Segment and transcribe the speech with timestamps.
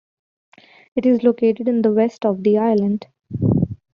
[0.95, 3.05] It is located in the west of the island.